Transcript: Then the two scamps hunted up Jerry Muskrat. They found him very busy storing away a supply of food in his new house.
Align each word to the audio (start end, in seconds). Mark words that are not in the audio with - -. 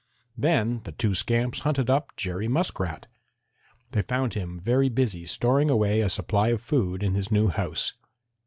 Then 0.35 0.81
the 0.83 0.93
two 0.93 1.13
scamps 1.13 1.59
hunted 1.59 1.87
up 1.87 2.15
Jerry 2.17 2.47
Muskrat. 2.47 3.05
They 3.91 4.01
found 4.01 4.33
him 4.33 4.59
very 4.59 4.89
busy 4.89 5.27
storing 5.27 5.69
away 5.69 6.01
a 6.01 6.09
supply 6.09 6.47
of 6.47 6.59
food 6.63 7.03
in 7.03 7.13
his 7.13 7.31
new 7.31 7.49
house. 7.49 7.93